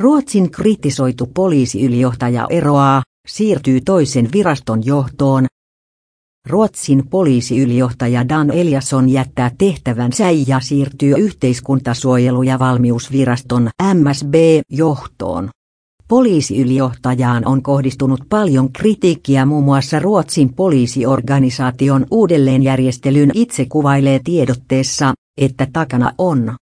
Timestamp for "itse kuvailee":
23.34-24.20